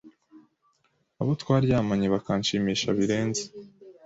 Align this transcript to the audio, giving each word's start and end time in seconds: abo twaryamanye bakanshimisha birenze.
abo 1.19 1.31
twaryamanye 1.41 2.07
bakanshimisha 2.13 2.87
birenze. 2.97 3.43